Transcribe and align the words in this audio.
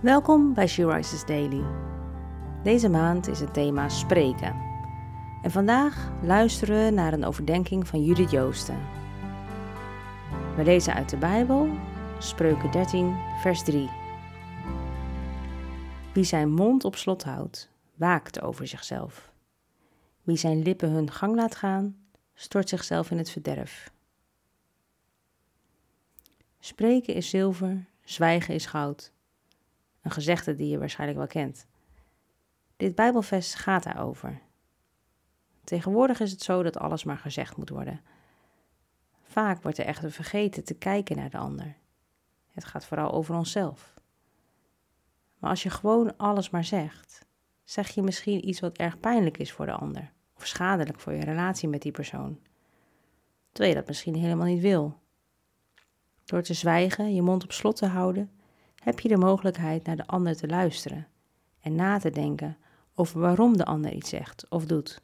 Welkom 0.00 0.54
bij 0.54 0.66
She 0.66 0.86
Rises 0.86 1.24
Daily. 1.24 1.64
Deze 2.62 2.88
maand 2.88 3.28
is 3.28 3.40
het 3.40 3.54
thema 3.54 3.88
spreken. 3.88 4.56
En 5.42 5.50
vandaag 5.50 6.12
luisteren 6.22 6.84
we 6.84 6.90
naar 6.90 7.12
een 7.12 7.24
overdenking 7.24 7.88
van 7.88 8.04
Judith 8.04 8.30
Joosten. 8.30 8.80
We 10.56 10.62
lezen 10.64 10.94
uit 10.94 11.08
de 11.08 11.16
Bijbel, 11.16 11.68
Spreuken 12.18 12.70
13, 12.70 13.16
vers 13.40 13.64
3. 13.64 13.90
Wie 16.12 16.24
zijn 16.24 16.50
mond 16.50 16.84
op 16.84 16.96
slot 16.96 17.24
houdt, 17.24 17.70
waakt 17.94 18.40
over 18.40 18.66
zichzelf. 18.66 19.32
Wie 20.22 20.36
zijn 20.36 20.62
lippen 20.62 20.90
hun 20.90 21.10
gang 21.10 21.34
laat 21.34 21.54
gaan, 21.54 21.96
stort 22.34 22.68
zichzelf 22.68 23.10
in 23.10 23.18
het 23.18 23.30
verderf. 23.30 23.92
Spreken 26.58 27.14
is 27.14 27.30
zilver, 27.30 27.84
zwijgen 28.04 28.54
is 28.54 28.66
goud. 28.66 29.14
Een 30.06 30.12
gezegde 30.12 30.54
die 30.54 30.68
je 30.68 30.78
waarschijnlijk 30.78 31.18
wel 31.18 31.28
kent. 31.28 31.66
Dit 32.76 32.94
Bijbelvers 32.94 33.54
gaat 33.54 33.82
daarover. 33.82 34.40
Tegenwoordig 35.64 36.20
is 36.20 36.30
het 36.30 36.42
zo 36.42 36.62
dat 36.62 36.78
alles 36.78 37.04
maar 37.04 37.18
gezegd 37.18 37.56
moet 37.56 37.68
worden. 37.68 38.00
Vaak 39.22 39.62
wordt 39.62 39.78
er 39.78 39.84
echter 39.84 40.12
vergeten 40.12 40.64
te 40.64 40.74
kijken 40.74 41.16
naar 41.16 41.30
de 41.30 41.38
ander. 41.38 41.76
Het 42.50 42.64
gaat 42.64 42.86
vooral 42.86 43.12
over 43.12 43.34
onszelf. 43.34 43.94
Maar 45.38 45.50
als 45.50 45.62
je 45.62 45.70
gewoon 45.70 46.16
alles 46.16 46.50
maar 46.50 46.64
zegt, 46.64 47.26
zeg 47.64 47.88
je 47.88 48.02
misschien 48.02 48.48
iets 48.48 48.60
wat 48.60 48.76
erg 48.76 49.00
pijnlijk 49.00 49.38
is 49.38 49.52
voor 49.52 49.66
de 49.66 49.72
ander 49.72 50.12
of 50.36 50.46
schadelijk 50.46 51.00
voor 51.00 51.12
je 51.12 51.24
relatie 51.24 51.68
met 51.68 51.82
die 51.82 51.92
persoon. 51.92 52.40
Terwijl 53.52 53.74
je 53.74 53.80
dat 53.80 53.88
misschien 53.88 54.14
helemaal 54.14 54.46
niet 54.46 54.62
wil. 54.62 55.00
Door 56.24 56.42
te 56.42 56.54
zwijgen, 56.54 57.14
je 57.14 57.22
mond 57.22 57.44
op 57.44 57.52
slot 57.52 57.76
te 57.76 57.86
houden, 57.86 58.35
heb 58.86 59.00
je 59.00 59.08
de 59.08 59.16
mogelijkheid 59.16 59.84
naar 59.84 59.96
de 59.96 60.06
ander 60.06 60.36
te 60.36 60.46
luisteren 60.46 61.06
en 61.60 61.74
na 61.74 61.98
te 61.98 62.10
denken 62.10 62.56
over 62.94 63.20
waarom 63.20 63.56
de 63.56 63.64
ander 63.64 63.92
iets 63.92 64.08
zegt 64.08 64.46
of 64.48 64.66
doet. 64.66 65.02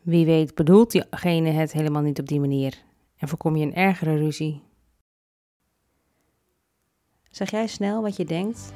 Wie 0.00 0.26
weet 0.26 0.54
bedoelt 0.54 0.90
diegene 0.90 1.50
het 1.50 1.72
helemaal 1.72 2.02
niet 2.02 2.20
op 2.20 2.28
die 2.28 2.40
manier 2.40 2.82
en 3.16 3.28
voorkom 3.28 3.56
je 3.56 3.66
een 3.66 3.74
ergere 3.74 4.16
ruzie. 4.16 4.62
Zeg 7.30 7.50
jij 7.50 7.66
snel 7.66 8.02
wat 8.02 8.16
je 8.16 8.24
denkt 8.24 8.72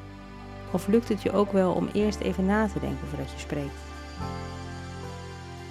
of 0.73 0.87
lukt 0.87 1.09
het 1.09 1.23
je 1.23 1.33
ook 1.33 1.53
wel 1.53 1.73
om 1.73 1.89
eerst 1.93 2.21
even 2.21 2.47
na 2.47 2.69
te 2.69 2.81
denken 2.81 3.07
voordat 3.07 3.31
je 3.31 3.39
spreekt? 3.39 3.83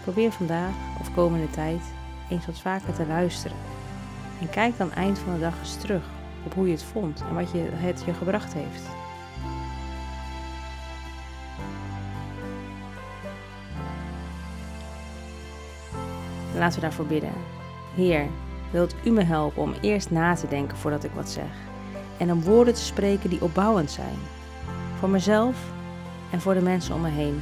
Probeer 0.01 0.31
vandaag 0.31 0.99
of 0.99 1.13
komende 1.13 1.49
tijd 1.49 1.81
eens 2.29 2.45
wat 2.45 2.59
vaker 2.59 2.93
te 2.93 3.07
luisteren 3.07 3.57
en 4.41 4.49
kijk 4.49 4.77
dan 4.77 4.91
eind 4.91 5.19
van 5.19 5.33
de 5.33 5.39
dag 5.39 5.59
eens 5.59 5.77
terug 5.77 6.14
op 6.45 6.53
hoe 6.53 6.65
je 6.65 6.71
het 6.71 6.83
vond 6.83 7.23
en 7.29 7.35
wat 7.35 7.51
je, 7.51 7.69
het 7.71 8.03
je 8.05 8.13
gebracht 8.13 8.53
heeft. 8.53 8.83
Laten 16.55 16.75
we 16.75 16.81
daarvoor 16.81 17.05
bidden. 17.05 17.33
Heer, 17.95 18.27
wilt 18.71 18.95
u 19.03 19.09
me 19.09 19.23
helpen 19.23 19.61
om 19.61 19.73
eerst 19.81 20.11
na 20.11 20.35
te 20.35 20.47
denken 20.47 20.77
voordat 20.77 21.03
ik 21.03 21.11
wat 21.11 21.29
zeg 21.29 21.65
en 22.17 22.31
om 22.31 22.41
woorden 22.41 22.73
te 22.73 22.81
spreken 22.81 23.29
die 23.29 23.41
opbouwend 23.41 23.91
zijn, 23.91 24.17
voor 24.99 25.09
mezelf 25.09 25.55
en 26.31 26.41
voor 26.41 26.53
de 26.53 26.61
mensen 26.61 26.95
om 26.95 27.01
me 27.01 27.09
heen. 27.09 27.41